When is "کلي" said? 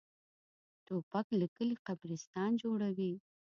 1.55-1.75